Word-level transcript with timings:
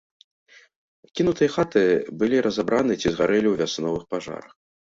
Кінутыя 1.19 1.49
хаты 1.57 1.83
былі 2.23 2.37
разабраны 2.47 2.93
ці 2.99 3.01
згарэлі 3.11 3.47
ў 3.49 3.55
вясновых 3.61 4.03
пажарах. 4.17 4.53